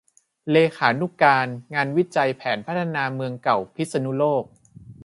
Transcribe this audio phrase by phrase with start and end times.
[0.51, 4.43] เลขานุการงานวิจัยแผนพัฒนาเมืองเก่าพิษณุโลก